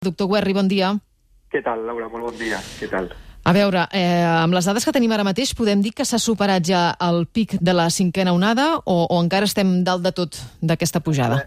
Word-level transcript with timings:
Doctor 0.00 0.30
Guerri, 0.32 0.54
bon 0.56 0.64
dia. 0.64 0.94
Què 1.52 1.60
tal, 1.60 1.82
Laura? 1.84 2.06
Molt 2.08 2.30
bon 2.30 2.36
dia. 2.40 2.56
Què 2.80 2.86
tal? 2.88 3.10
A 3.44 3.52
veure, 3.52 3.82
eh, 3.92 4.24
amb 4.24 4.54
les 4.56 4.64
dades 4.64 4.86
que 4.86 4.94
tenim 4.96 5.12
ara 5.12 5.26
mateix, 5.28 5.50
podem 5.52 5.82
dir 5.84 5.90
que 5.92 6.06
s'ha 6.08 6.16
superat 6.16 6.64
ja 6.64 6.94
el 7.04 7.26
pic 7.28 7.58
de 7.60 7.74
la 7.76 7.90
cinquena 7.92 8.32
onada 8.32 8.78
o, 8.78 8.94
o 9.04 9.18
encara 9.20 9.44
estem 9.44 9.82
dalt 9.84 10.00
de 10.00 10.12
tot 10.16 10.38
d'aquesta 10.64 11.02
pujada? 11.04 11.42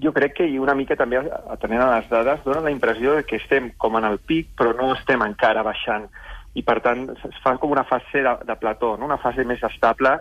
Jo 0.00 0.14
crec 0.16 0.32
que 0.38 0.46
i 0.48 0.56
una 0.56 0.72
mica 0.78 0.96
també, 0.96 1.20
atenent 1.52 1.82
a 1.84 1.90
les 1.98 2.08
dades, 2.08 2.40
dona 2.46 2.62
la 2.64 2.72
impressió 2.72 3.18
de 3.18 3.26
que 3.28 3.36
estem 3.36 3.68
com 3.76 4.00
en 4.00 4.08
el 4.08 4.16
pic, 4.16 4.48
però 4.56 4.72
no 4.78 4.94
estem 4.94 5.20
encara 5.26 5.60
baixant. 5.60 6.08
I, 6.56 6.64
per 6.64 6.78
tant, 6.80 7.04
es 7.12 7.42
fa 7.44 7.58
com 7.60 7.76
una 7.76 7.84
fase 7.84 8.24
de, 8.24 8.32
de 8.48 8.56
plató, 8.56 8.94
no? 8.96 9.10
una 9.12 9.20
fase 9.20 9.44
més 9.44 9.60
estable 9.68 10.14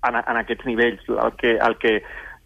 en, 0.00 0.16
en 0.16 0.40
aquests 0.46 0.64
nivells, 0.64 1.04
el 1.12 1.36
que, 1.36 1.58
el 1.60 1.76
que 1.76 1.98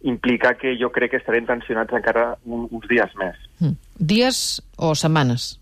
implica 0.03 0.57
que 0.59 0.75
jo 0.81 0.91
crec 0.91 1.15
que 1.15 1.23
estarem 1.23 1.47
tensionats 1.47 1.95
encara 1.95 2.33
un, 2.45 2.67
uns 2.71 2.91
dies 2.91 3.15
més. 3.19 3.39
Mm. 3.61 3.79
Dies 4.03 4.59
o 4.77 4.97
setmanes? 4.99 5.61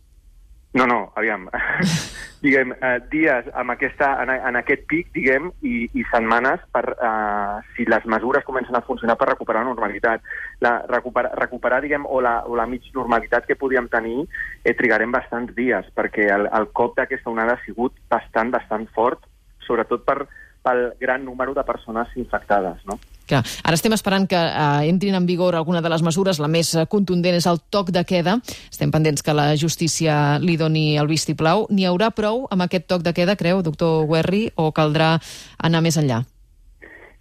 No, 0.72 0.86
no, 0.86 1.12
aviam. 1.14 1.44
diguem, 2.44 2.70
eh, 2.72 3.00
dies 3.12 3.50
amb 3.52 3.74
aquesta, 3.74 4.14
en, 4.22 4.30
en 4.32 4.56
aquest 4.56 4.86
pic, 4.88 5.10
diguem, 5.12 5.50
i, 5.60 5.90
i 5.92 6.04
setmanes 6.08 6.62
per, 6.72 6.86
eh, 6.94 7.58
si 7.76 7.84
les 7.84 8.06
mesures 8.08 8.46
comencen 8.46 8.78
a 8.78 8.82
funcionar 8.86 9.18
per 9.20 9.28
recuperar 9.34 9.60
la 9.60 9.74
normalitat. 9.74 10.24
La, 10.64 10.78
recuperar, 10.88 11.34
recuperar 11.36 11.82
diguem, 11.84 12.08
o 12.08 12.22
la, 12.24 12.38
o 12.48 12.56
la 12.56 12.64
mig 12.70 12.88
normalitat 12.96 13.44
que 13.44 13.60
podíem 13.60 13.92
tenir, 13.92 14.24
eh, 14.64 14.72
trigarem 14.78 15.12
bastants 15.12 15.52
dies, 15.58 15.92
perquè 15.92 16.30
el, 16.32 16.48
el 16.48 16.70
cop 16.72 16.96
d'aquesta 16.96 17.28
onada 17.28 17.58
ha 17.58 17.64
sigut 17.66 18.00
bastant, 18.08 18.56
bastant 18.56 18.88
fort, 18.96 19.28
sobretot 19.68 20.08
per, 20.08 20.22
pel 20.64 20.86
gran 21.02 21.28
número 21.28 21.52
de 21.52 21.68
persones 21.68 22.08
infectades, 22.16 22.80
no? 22.88 22.96
Clar. 23.30 23.44
Ara 23.62 23.78
estem 23.78 23.94
esperant 23.94 24.26
que 24.26 24.38
eh, 24.38 24.88
entrin 24.90 25.14
en 25.14 25.26
vigor 25.26 25.54
alguna 25.54 25.82
de 25.84 25.92
les 25.92 26.02
mesures. 26.02 26.40
La 26.42 26.50
més 26.50 26.72
eh, 26.74 26.86
contundent 26.90 27.36
és 27.38 27.46
el 27.46 27.62
toc 27.70 27.92
de 27.94 28.02
queda. 28.04 28.40
Estem 28.70 28.90
pendents 28.90 29.22
que 29.22 29.36
la 29.36 29.52
justícia 29.60 30.40
li 30.42 30.56
doni 30.58 30.98
el 30.98 31.10
vistiplau. 31.10 31.68
N'hi 31.70 31.86
haurà 31.86 32.10
prou 32.10 32.48
amb 32.50 32.66
aquest 32.66 32.88
toc 32.90 33.06
de 33.06 33.14
queda, 33.14 33.38
creu, 33.38 33.62
doctor 33.62 34.08
Guerri, 34.10 34.48
o 34.58 34.72
caldrà 34.74 35.14
anar 35.62 35.82
més 35.84 36.00
enllà? 36.00 36.24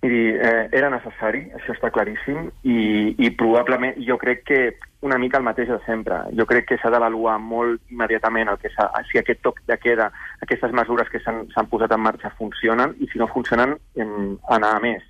Miri, 0.02 0.20
eh, 0.32 0.70
era 0.80 0.90
necessari, 0.90 1.42
això 1.58 1.74
està 1.76 1.90
claríssim, 1.92 2.46
i, 2.64 2.78
i 3.20 3.30
probablement 3.36 3.98
jo 4.08 4.16
crec 4.18 4.46
que 4.48 4.60
una 5.04 5.18
mica 5.20 5.38
el 5.38 5.44
mateix 5.44 5.68
de 5.70 5.78
sempre. 5.86 6.22
Jo 6.40 6.48
crec 6.48 6.70
que 6.72 6.80
s'ha 6.80 6.92
d'avaluar 6.94 7.36
molt 7.44 7.84
immediatament 7.92 8.50
el 8.50 8.58
que 8.64 8.72
si 8.72 9.20
aquest 9.20 9.44
toc 9.44 9.60
de 9.68 9.78
queda, 9.78 10.10
aquestes 10.42 10.74
mesures 10.74 11.12
que 11.12 11.22
s'han 11.22 11.70
posat 11.70 11.94
en 11.94 12.04
marxa 12.08 12.34
funcionen, 12.40 12.96
i 13.00 13.12
si 13.12 13.20
no 13.20 13.30
funcionen, 13.30 13.76
em, 14.00 14.38
anar 14.56 14.78
a 14.78 14.84
més 14.88 15.04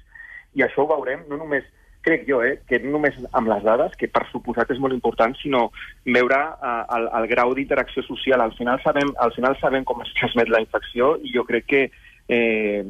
i 0.59 0.65
això 0.65 0.83
ho 0.83 0.91
veurem 0.91 1.23
no 1.29 1.39
només 1.39 1.67
crec 2.01 2.25
jo, 2.27 2.41
eh, 2.43 2.59
que 2.67 2.79
no 2.83 2.95
només 2.97 3.15
amb 3.35 3.49
les 3.51 3.63
dades, 3.63 3.95
que 3.99 4.07
per 4.11 4.25
suposat 4.31 4.71
és 4.71 4.79
molt 4.79 4.95
important, 4.95 5.35
sinó 5.39 5.67
veure 6.07 6.39
eh, 6.39 6.83
el, 6.97 7.07
el 7.21 7.27
grau 7.31 7.55
d'interacció 7.55 8.03
social. 8.07 8.43
Al 8.43 8.55
final, 8.57 8.79
sabem, 8.85 9.11
al 9.19 9.33
final 9.35 9.57
sabem 9.59 9.87
com 9.87 10.03
es 10.05 10.13
transmet 10.19 10.51
la 10.51 10.63
infecció 10.63 11.17
i 11.23 11.33
jo 11.35 11.43
crec 11.47 11.67
que 11.73 11.81
eh, 12.29 12.83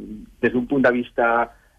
des 0.43 0.53
d'un 0.53 0.67
punt 0.69 0.85
de 0.85 0.93
vista 0.93 1.29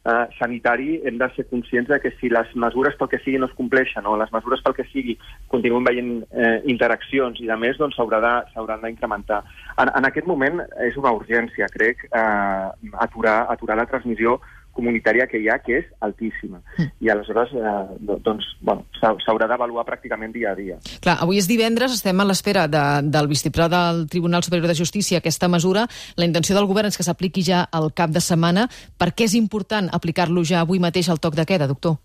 eh, 0.04 0.26
sanitari 0.38 1.00
hem 1.04 1.18
de 1.20 1.28
ser 1.36 1.46
conscients 1.50 1.88
de 1.88 2.00
que 2.00 2.12
si 2.18 2.30
les 2.32 2.54
mesures 2.56 2.96
pel 2.98 3.10
que 3.12 3.20
sigui 3.22 3.38
no 3.38 3.46
es 3.50 3.56
compleixen 3.56 4.06
o 4.08 4.16
les 4.18 4.32
mesures 4.32 4.62
pel 4.64 4.74
que 4.74 4.88
sigui 4.90 5.16
continuen 5.52 5.86
veient 5.86 6.14
eh, 6.32 6.56
interaccions 6.72 7.40
i 7.40 7.50
de 7.50 7.58
més, 7.60 7.78
doncs 7.78 7.98
s'hauran 8.00 8.86
d'incrementar. 8.86 9.42
En, 9.76 9.92
en 9.92 10.08
aquest 10.08 10.26
moment 10.26 10.64
és 10.86 10.96
una 11.00 11.12
urgència, 11.14 11.68
crec, 11.72 12.08
eh, 12.10 12.94
aturar, 13.06 13.44
aturar 13.52 13.78
la 13.78 13.88
transmissió 13.90 14.40
comunitària 14.76 15.26
que 15.30 15.40
hi 15.40 15.48
ha, 15.50 15.58
que 15.64 15.78
és 15.80 15.88
altíssima. 16.00 16.60
Mm. 16.76 16.88
I 17.04 17.10
aleshores, 17.12 17.54
eh, 17.54 18.16
doncs, 18.24 18.46
bueno, 18.60 18.86
s'haurà 19.00 19.48
d'avaluar 19.50 19.86
pràcticament 19.88 20.34
dia 20.34 20.52
a 20.52 20.58
dia. 20.58 20.78
Clar, 21.04 21.18
avui 21.20 21.40
és 21.40 21.48
divendres, 21.50 21.94
estem 21.96 22.20
a 22.20 22.26
l'espera 22.28 22.66
de, 22.70 22.84
del 23.10 23.30
vistiplau 23.30 23.70
del 23.72 24.06
Tribunal 24.10 24.44
Superior 24.46 24.70
de 24.70 24.78
Justícia 24.78 25.18
aquesta 25.18 25.48
mesura. 25.48 25.86
La 26.16 26.28
intenció 26.28 26.56
del 26.56 26.68
govern 26.70 26.90
és 26.90 26.98
que 26.98 27.06
s'apliqui 27.06 27.44
ja 27.46 27.64
al 27.70 27.92
cap 27.96 28.14
de 28.14 28.22
setmana. 28.24 28.68
Per 28.98 29.12
què 29.14 29.26
és 29.28 29.34
important 29.38 29.90
aplicar-lo 29.92 30.44
ja 30.44 30.62
avui 30.64 30.80
mateix 30.82 31.10
al 31.10 31.20
toc 31.20 31.36
de 31.38 31.46
queda, 31.48 31.68
doctor? 31.70 31.98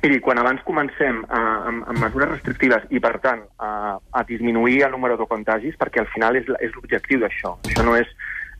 Miri, 0.00 0.20
quan 0.24 0.38
abans 0.40 0.62
comencem 0.64 1.20
eh, 1.22 1.40
amb, 1.68 1.84
amb 1.90 1.98
mesures 2.00 2.30
restrictives 2.30 2.86
i, 2.90 3.00
per 3.02 3.18
tant, 3.24 3.42
a, 3.60 3.98
a 4.00 4.22
disminuir 4.28 4.82
el 4.86 4.94
número 4.94 5.18
de 5.20 5.26
contagis, 5.28 5.76
perquè 5.78 6.00
al 6.02 6.08
final 6.14 6.38
és, 6.40 6.48
és 6.64 6.72
l'objectiu 6.76 7.20
d'això. 7.20 7.58
Això 7.68 7.84
no 7.84 7.96
és 7.98 8.08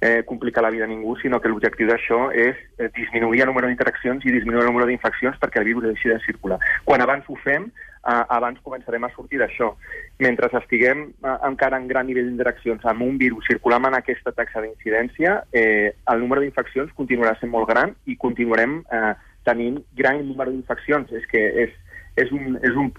eh, 0.03 0.25
complicar 0.27 0.65
la 0.65 0.71
vida 0.71 0.85
a 0.85 0.89
ningú, 0.89 1.15
sinó 1.23 1.39
que 1.41 1.49
l'objectiu 1.49 1.87
d'això 1.87 2.33
és 2.35 2.59
eh, 2.77 2.89
disminuir 2.97 3.45
el 3.45 3.53
número 3.53 3.69
d'interaccions 3.71 4.25
i 4.27 4.33
disminuir 4.35 4.65
el 4.65 4.73
número 4.73 4.89
d'infeccions 4.89 5.39
perquè 5.39 5.61
el 5.63 5.69
virus 5.71 5.85
deixi 5.87 6.11
de 6.11 6.19
circular. 6.27 6.59
Quan 6.83 7.05
abans 7.05 7.29
ho 7.31 7.37
fem, 7.39 7.69
eh, 7.71 8.25
abans 8.37 8.59
començarem 8.67 9.07
a 9.07 9.13
sortir 9.15 9.39
d'això. 9.39 9.71
Mentre 10.19 10.51
estiguem 10.59 11.05
eh, 11.07 11.37
encara 11.47 11.79
en 11.79 11.87
gran 11.87 12.11
nivell 12.11 12.27
d'interaccions 12.27 12.83
amb 12.91 13.07
un 13.07 13.15
virus 13.21 13.47
circulant 13.47 13.87
en 13.87 13.95
aquesta 14.01 14.35
taxa 14.35 14.65
d'incidència, 14.65 15.37
eh, 15.53 15.95
el 16.11 16.25
número 16.25 16.43
d'infeccions 16.43 16.91
continuarà 16.99 17.37
sent 17.39 17.55
molt 17.55 17.71
gran 17.71 17.95
i 18.11 18.19
continuarem 18.19 18.81
eh, 18.91 19.13
tenint 19.47 19.79
gran 19.95 20.19
número 20.27 20.51
d'infeccions. 20.51 21.15
És 21.15 21.31
que 21.31 21.45
és, 21.69 21.79
és 22.19 22.35
un, 22.35 22.59
és 22.59 22.75
un, 22.75 22.91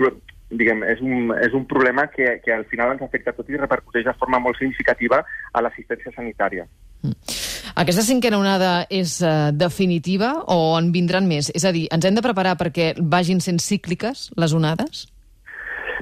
diguem, 0.56 0.88
és 0.88 1.04
un, 1.04 1.36
és 1.44 1.52
un 1.52 1.68
problema 1.68 2.08
que, 2.16 2.40
que 2.48 2.56
al 2.56 2.64
final 2.72 2.96
ens 2.96 3.04
afecta 3.04 3.36
tot 3.36 3.52
i 3.52 3.60
repercuteix 3.60 4.08
de 4.08 4.16
forma 4.24 4.40
molt 4.40 4.64
significativa 4.64 5.20
a 5.52 5.68
l'assistència 5.68 6.16
sanitària. 6.16 6.64
Mm. 7.04 7.16
Aquesta 7.84 8.04
cinquena 8.06 8.40
onada 8.40 8.74
és 8.94 9.18
uh, 9.22 9.52
definitiva 9.52 10.34
o 10.52 10.76
en 10.80 10.92
vindran 10.96 11.28
més? 11.28 11.52
És 11.56 11.66
a 11.68 11.74
dir, 11.76 11.88
ens 11.94 12.06
hem 12.06 12.16
de 12.16 12.24
preparar 12.26 12.56
perquè 12.60 12.94
vagin 13.00 13.44
sent 13.44 13.60
cícliques 13.60 14.30
les 14.40 14.56
onades? 14.56 15.08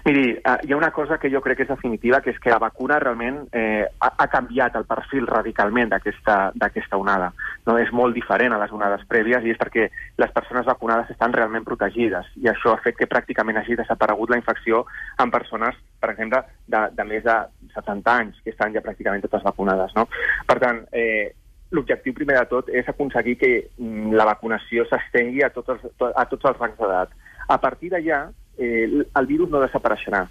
Miri, 0.04 0.32
uh, 0.34 0.58
hi 0.66 0.74
ha 0.74 0.78
una 0.78 0.92
cosa 0.92 1.20
que 1.20 1.30
jo 1.30 1.42
crec 1.46 1.60
que 1.60 1.66
és 1.68 1.70
definitiva, 1.70 2.22
que 2.26 2.32
és 2.34 2.40
que 2.42 2.50
la 2.50 2.58
vacuna 2.62 2.98
realment 3.00 3.44
eh, 3.54 3.86
ha, 3.86 4.10
ha 4.18 4.28
canviat 4.34 4.76
el 4.80 4.88
perfil 4.90 5.28
radicalment 5.30 5.92
d'aquesta 5.92 6.98
onada. 6.98 7.30
No? 7.68 7.76
És 7.78 7.92
molt 7.94 8.18
diferent 8.18 8.56
a 8.56 8.62
les 8.62 8.74
onades 8.74 9.04
prèvies 9.10 9.46
i 9.46 9.54
és 9.54 9.60
perquè 9.62 9.90
les 10.18 10.34
persones 10.34 10.66
vacunades 10.66 11.12
estan 11.14 11.36
realment 11.38 11.68
protegides 11.68 12.32
i 12.42 12.50
això 12.50 12.74
ha 12.74 12.82
fet 12.82 12.98
que 12.98 13.10
pràcticament 13.12 13.62
hagi 13.62 13.78
desaparegut 13.78 14.34
la 14.34 14.42
infecció 14.42 14.86
en 15.22 15.30
persones, 15.30 15.78
per 16.02 16.14
exemple, 16.16 16.42
de, 16.66 16.82
de 16.98 17.06
més 17.06 17.24
de 17.28 17.38
70 17.76 18.18
anys, 18.18 18.42
que 18.42 18.56
estan 18.56 18.74
ja 18.74 18.82
pràcticament 18.82 19.22
totes 19.28 19.46
vacunades. 19.46 19.94
No? 19.96 20.08
Per 20.50 20.58
tant, 20.64 20.82
eh, 20.98 21.30
l'objectiu 21.72 22.18
primer 22.18 22.42
de 22.42 22.46
tot 22.50 22.70
és 22.74 22.90
aconseguir 22.90 23.38
que 23.40 23.52
mm, 23.78 24.14
la 24.18 24.28
vacunació 24.34 24.90
s'estengui 24.90 25.46
a, 25.46 25.54
tots 25.54 25.76
els, 25.78 25.90
a 26.10 26.26
tots 26.26 26.50
els 26.50 26.58
rangs 26.58 26.80
d'edat. 26.82 27.14
A 27.52 27.58
partir 27.62 27.94
d'allà, 27.94 28.26
eh, 28.62 29.04
el 29.04 29.30
virus 29.30 29.50
no 29.50 29.64
desapareixerà. 29.64 30.28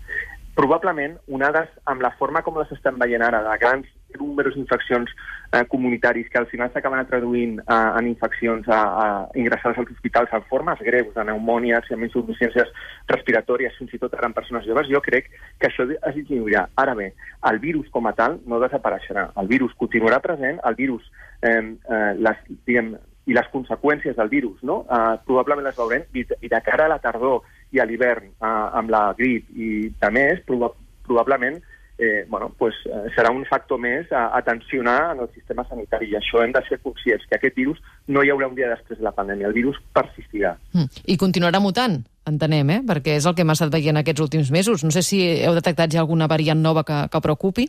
Probablement, 0.55 1.15
onades 1.31 1.69
amb 1.89 2.03
la 2.03 2.11
forma 2.19 2.43
com 2.43 2.59
les 2.59 2.71
estem 2.75 2.99
veient 2.99 3.23
ara, 3.23 3.41
de 3.47 3.53
grans 3.63 3.87
números 4.19 4.57
d'infeccions 4.57 5.11
eh, 5.53 5.63
comunitaris 5.71 6.29
que 6.29 6.39
al 6.41 6.49
final 6.51 6.73
s'acaben 6.73 7.07
traduint 7.07 7.61
eh, 7.61 7.77
en 7.99 8.09
infeccions 8.11 8.67
a, 8.69 8.81
a 9.03 9.07
ingressades 9.39 9.79
als 9.79 9.93
hospitals 9.95 10.33
en 10.35 10.43
formes 10.51 10.83
greus, 10.85 11.13
de 11.15 11.23
pneumònies 11.23 11.87
i 11.89 11.95
amb 11.97 12.09
insuficiències 12.09 12.73
respiratòries, 13.13 13.77
fins 13.79 13.95
i 13.95 14.01
tot 14.03 14.17
en 14.19 14.35
persones 14.37 14.67
joves, 14.67 14.91
jo 14.91 15.03
crec 15.05 15.31
que 15.31 15.71
això 15.71 15.87
es 15.87 16.19
disminuirà. 16.19 16.67
Ara 16.83 16.97
bé, 16.99 17.13
el 17.51 17.63
virus 17.63 17.87
com 17.95 18.11
a 18.11 18.17
tal 18.19 18.41
no 18.51 18.61
desapareixerà. 18.61 19.31
El 19.41 19.53
virus 19.55 19.77
continuarà 19.79 20.19
present, 20.25 20.59
el 20.67 20.77
virus, 20.83 21.07
eh, 21.47 21.63
eh, 21.63 22.11
les, 22.19 22.43
diguem, 22.67 22.97
i 23.31 23.37
les 23.37 23.49
conseqüències 23.53 24.17
del 24.19 24.29
virus, 24.33 24.59
no? 24.67 24.83
Eh, 24.91 25.17
probablement 25.29 25.69
les 25.69 25.79
veurem 25.79 26.05
i, 26.13 26.27
de 26.27 26.63
cara 26.67 26.89
a 26.89 26.95
la 26.97 27.01
tardor 27.03 27.45
i 27.73 27.81
a 27.81 27.87
l'hivern 27.87 28.31
eh, 28.31 28.55
amb 28.81 28.91
la 28.93 29.11
grip 29.19 29.51
i 29.57 29.91
de 29.91 30.11
més, 30.15 30.43
proba 30.47 30.73
probablement 31.07 31.59
eh, 32.01 32.25
bueno, 32.29 32.51
pues, 32.57 32.75
eh, 32.87 33.11
serà 33.15 33.31
un 33.31 33.45
factor 33.45 33.79
més 33.79 34.09
a, 34.11 34.31
a 34.33 34.41
tensionar 34.43 35.13
en 35.13 35.21
el 35.27 35.29
sistema 35.35 35.67
sanitari 35.69 36.09
i 36.09 36.17
això 36.17 36.41
hem 36.41 36.55
de 36.55 36.63
ser 36.65 36.79
conscients 36.81 37.27
que 37.29 37.37
aquest 37.37 37.59
virus 37.59 37.83
no 38.09 38.23
hi 38.25 38.31
haurà 38.33 38.49
un 38.49 38.57
dia 38.57 38.71
després 38.73 38.99
de 38.99 39.05
la 39.05 39.13
pandèmia, 39.13 39.51
el 39.51 39.57
virus 39.57 39.77
persistirà. 39.93 40.55
Mm. 40.73 40.89
I 41.13 41.19
continuarà 41.21 41.61
mutant, 41.61 41.99
entenem, 42.31 42.73
eh? 42.73 42.79
perquè 42.89 43.19
és 43.21 43.29
el 43.29 43.37
que 43.37 43.45
hem 43.45 43.53
estat 43.53 43.75
veient 43.75 44.01
aquests 44.01 44.25
últims 44.25 44.49
mesos. 44.55 44.87
No 44.87 44.95
sé 44.95 45.05
si 45.05 45.21
heu 45.45 45.53
detectat 45.59 45.93
ja 45.93 46.01
alguna 46.01 46.31
variant 46.31 46.65
nova 46.65 46.87
que, 46.89 47.03
que 47.13 47.23
preocupi. 47.27 47.69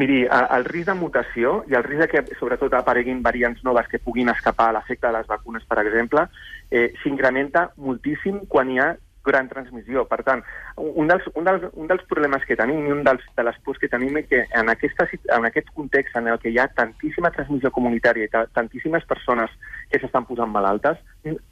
Miri, 0.00 0.22
el 0.24 0.64
risc 0.64 0.88
de 0.88 0.96
mutació 0.96 1.58
i 1.68 1.76
el 1.76 1.84
risc 1.84 2.06
de 2.06 2.08
que, 2.08 2.24
sobretot, 2.38 2.72
apareguin 2.78 3.20
variants 3.20 3.60
noves 3.66 3.90
que 3.92 4.00
puguin 4.00 4.32
escapar 4.32 4.70
a 4.70 4.78
l'efecte 4.78 5.10
de 5.10 5.18
les 5.18 5.28
vacunes, 5.28 5.66
per 5.68 5.82
exemple, 5.82 6.24
eh, 6.70 6.94
s'incrementa 7.02 7.68
moltíssim 7.76 8.46
quan 8.48 8.70
hi 8.70 8.80
ha 8.80 8.94
gran 9.30 9.48
transmissió. 9.48 10.04
Per 10.10 10.20
tant, 10.26 10.44
un 10.76 11.10
dels, 11.10 11.26
un 11.34 11.48
dels, 11.48 11.66
un 11.72 11.90
dels 11.90 12.04
problemes 12.10 12.44
que 12.48 12.58
tenim 12.60 12.84
i 12.86 12.94
un 12.94 13.04
dels, 13.06 13.24
de 13.36 13.46
les 13.46 13.58
pors 13.64 13.80
que 13.80 13.90
tenim 13.92 14.20
és 14.20 14.28
que 14.30 14.44
en, 14.44 14.72
aquesta, 14.74 15.08
en 15.38 15.48
aquest 15.48 15.72
context 15.74 16.16
en 16.20 16.30
el 16.34 16.40
que 16.42 16.52
hi 16.52 16.60
ha 16.60 16.70
tantíssima 16.76 17.32
transmissió 17.34 17.72
comunitària 17.74 18.28
i 18.28 18.46
tantíssimes 18.54 19.06
persones 19.08 19.54
que 19.90 20.00
s'estan 20.02 20.26
posant 20.28 20.50
malaltes, 20.52 20.98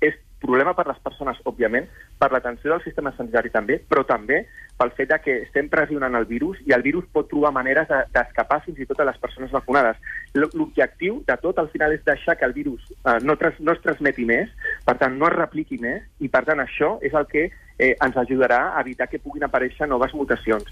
és 0.05 0.19
problema 0.41 0.75
per 0.75 0.87
les 0.89 0.99
persones, 1.03 1.39
òbviament, 1.51 1.89
per 2.19 2.31
l'atenció 2.33 2.73
del 2.73 2.83
sistema 2.85 3.13
sanitari 3.17 3.51
també, 3.55 3.79
però 3.91 4.05
també 4.07 4.45
pel 4.79 4.93
fet 4.95 5.11
de 5.11 5.19
que 5.25 5.35
estem 5.43 5.69
pressionant 5.71 6.15
el 6.15 6.29
virus 6.31 6.61
i 6.67 6.75
el 6.77 6.85
virus 6.87 7.07
pot 7.13 7.29
trobar 7.31 7.51
maneres 7.55 7.91
d'escapar 8.15 8.61
fins 8.67 8.79
i 8.79 8.87
tot 8.87 9.01
a 9.03 9.09
les 9.09 9.19
persones 9.19 9.51
vacunades. 9.55 9.99
L'objectiu 10.39 11.23
de 11.27 11.39
tot 11.43 11.59
al 11.59 11.71
final 11.75 11.95
és 11.97 12.05
deixar 12.07 12.39
que 12.39 12.47
el 12.47 12.55
virus 12.55 12.85
eh, 12.93 13.19
no, 13.23 13.35
no 13.35 13.75
es 13.75 13.83
transmeti 13.83 14.27
més, 14.29 14.53
per 14.87 14.99
tant 15.03 15.19
no 15.19 15.27
es 15.31 15.37
repliqui 15.37 15.81
més, 15.83 16.07
i 16.23 16.31
per 16.31 16.45
tant 16.47 16.63
això 16.63 16.97
és 17.03 17.15
el 17.19 17.27
que 17.31 17.49
eh, 17.79 17.95
ens 18.05 18.17
ajudarà 18.17 18.75
a 18.75 18.83
evitar 18.83 19.09
que 19.09 19.23
puguin 19.23 19.47
aparèixer 19.47 19.89
noves 19.89 20.15
mutacions. 20.15 20.67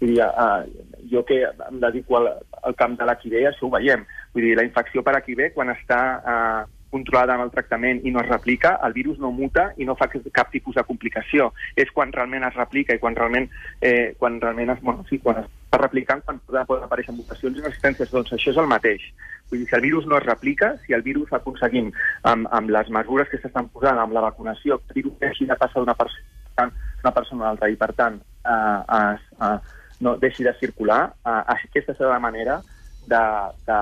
Vull 0.00 0.12
dir, 0.12 0.22
uh, 0.24 0.64
jo 1.10 1.24
que 1.24 1.42
em 1.46 1.80
dedico 1.80 2.18
al, 2.18 2.32
al 2.62 2.74
camp 2.76 2.96
de 2.98 3.06
l'equidea, 3.08 3.52
això 3.52 3.68
ho 3.68 3.74
veiem. 3.76 4.04
Vull 4.34 4.48
dir, 4.48 4.56
la 4.58 4.64
infecció 4.66 5.04
per 5.04 5.16
equidea, 5.20 5.54
quan 5.54 5.72
està 5.72 6.00
uh, 6.20 6.64
controlada 6.92 7.34
amb 7.34 7.46
el 7.46 7.52
tractament 7.52 8.00
i 8.04 8.12
no 8.12 8.22
es 8.22 8.28
replica, 8.28 8.76
el 8.86 8.94
virus 8.96 9.18
no 9.20 9.32
muta 9.34 9.70
i 9.76 9.84
no 9.88 9.96
fa 9.98 10.08
cap 10.08 10.52
tipus 10.52 10.76
de 10.76 10.84
complicació. 10.88 11.50
És 11.76 11.92
quan 11.92 12.12
realment 12.12 12.46
es 12.48 12.56
replica 12.56 12.96
i 12.96 13.02
quan 13.02 13.16
realment, 13.16 13.48
eh, 13.80 14.14
quan 14.18 14.40
realment 14.40 14.76
es, 14.76 14.82
bueno, 14.84 15.04
sí, 15.10 15.18
quan 15.20 15.42
es 15.42 15.50
està 15.66 15.82
replicant, 15.82 16.22
quan 16.24 16.38
poden 16.46 16.86
aparèixer 16.86 17.14
mutacions 17.14 17.58
i 17.58 17.64
resistències. 17.64 18.12
Doncs 18.12 18.32
això 18.32 18.52
és 18.52 18.60
el 18.62 18.70
mateix. 18.70 19.02
Vull 19.50 19.60
dir, 19.60 19.68
si 19.68 19.76
el 19.76 19.84
virus 19.84 20.06
no 20.06 20.16
es 20.18 20.24
replica, 20.24 20.74
si 20.86 20.94
el 20.96 21.02
virus 21.02 21.32
aconseguim 21.32 21.92
amb, 22.22 22.48
amb 22.50 22.70
les 22.70 22.88
mesures 22.90 23.28
que 23.28 23.38
s'estan 23.42 23.68
posant, 23.74 23.98
amb 23.98 24.12
la 24.16 24.24
vacunació, 24.24 24.80
el 24.80 24.94
virus 24.94 25.18
deixi 25.20 25.46
de 25.46 25.58
passar 25.58 25.82
d'una 25.82 25.94
persona, 25.94 26.35
una 26.64 27.12
persona 27.12 27.44
a 27.44 27.48
l'altra 27.48 27.68
i, 27.68 27.76
per 27.76 27.92
tant, 27.94 28.20
eh, 28.44 28.80
es, 28.98 29.26
eh, 29.42 29.58
no 30.00 30.16
deixi 30.20 30.44
de 30.44 30.54
circular, 30.60 31.02
eh, 31.24 31.42
aquesta 31.56 31.94
serà 31.94 32.14
la 32.14 32.22
manera 32.22 32.60
de, 33.06 33.22
de 33.66 33.80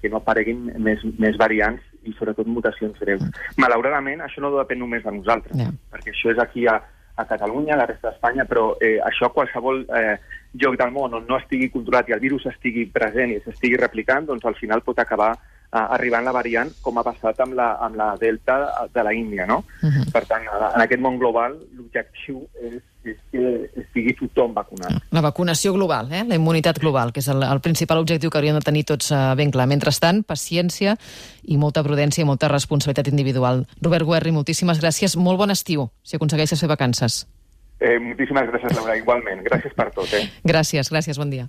que 0.00 0.10
no 0.12 0.20
apareguin 0.20 0.70
més, 0.78 1.02
més 1.18 1.38
variants 1.40 1.82
i 2.06 2.14
sobretot 2.14 2.46
mutacions 2.46 2.98
greus. 3.02 3.24
Malauradament, 3.58 4.22
això 4.22 4.42
no 4.42 4.52
depèn 4.54 4.78
només 4.82 5.02
de 5.04 5.14
nosaltres, 5.16 5.56
yeah. 5.58 5.72
perquè 5.90 6.12
això 6.12 6.30
és 6.34 6.42
aquí 6.42 6.66
a, 6.70 6.76
a 7.16 7.26
Catalunya, 7.26 7.74
a 7.74 7.80
la 7.80 7.88
resta 7.88 8.10
d'Espanya, 8.10 8.46
però 8.46 8.68
eh, 8.78 8.98
això 9.02 9.26
a 9.26 9.34
qualsevol 9.34 9.84
eh, 9.88 10.14
lloc 10.60 10.78
del 10.78 10.92
món 10.94 11.16
on 11.18 11.26
no 11.28 11.40
estigui 11.40 11.70
controlat 11.72 12.10
i 12.10 12.16
el 12.16 12.22
virus 12.22 12.46
estigui 12.52 12.86
present 12.92 13.32
i 13.32 13.40
s'estigui 13.42 13.80
replicant, 13.80 14.28
doncs 14.28 14.44
al 14.46 14.56
final 14.60 14.84
pot 14.86 15.00
acabar 15.02 15.32
eh, 15.34 15.80
arribant 15.80 16.28
la 16.28 16.36
variant, 16.36 16.70
com 16.84 17.00
ha 17.00 17.06
passat 17.06 17.40
amb 17.42 17.56
la, 17.58 17.72
amb 17.82 17.98
la 17.98 18.12
Delta 18.20 18.60
de 18.92 19.06
la 19.08 19.14
Índia, 19.16 19.46
no? 19.48 19.64
Uh 19.82 19.90
-huh. 19.90 20.06
Per 20.12 20.24
tant, 20.28 20.44
en 20.46 20.80
aquest 20.84 21.02
món 21.02 21.18
global, 21.18 21.58
l'objectiu 21.86 22.44
és 22.60 22.82
és 23.06 23.18
que 23.30 23.82
estigui 23.82 24.14
tothom 24.18 24.54
vacunat. 24.56 24.98
La 25.14 25.22
vacunació 25.22 25.72
global, 25.76 26.10
eh? 26.12 26.24
la 26.26 26.38
immunitat 26.38 26.80
global, 26.82 27.12
que 27.14 27.22
és 27.22 27.28
el, 27.30 27.44
el 27.46 27.62
principal 27.62 28.00
objectiu 28.02 28.32
que 28.32 28.40
hauríem 28.40 28.58
de 28.58 28.64
tenir 28.66 28.82
tots 28.88 29.12
uh, 29.14 29.32
ben 29.38 29.52
clar. 29.54 29.68
Mentrestant, 29.70 30.24
paciència 30.26 30.96
i 31.46 31.58
molta 31.60 31.84
prudència 31.86 32.24
i 32.24 32.28
molta 32.28 32.50
responsabilitat 32.50 33.12
individual. 33.12 33.66
Robert 33.82 34.08
Guerri, 34.08 34.34
moltíssimes 34.34 34.82
gràcies. 34.82 35.16
Molt 35.20 35.38
bon 35.38 35.54
estiu, 35.54 35.88
si 36.02 36.18
aconsegueixes 36.18 36.62
fer 36.62 36.70
vacances. 36.70 37.24
Eh, 37.76 37.98
moltíssimes 38.00 38.46
gràcies, 38.48 38.72
Laura, 38.72 38.94
igualment. 38.96 39.42
Gràcies 39.44 39.74
per 39.76 39.90
tot. 39.92 40.08
Eh? 40.16 40.22
Gràcies, 40.48 40.88
gràcies, 40.88 41.18
bon 41.20 41.28
dia. 41.32 41.44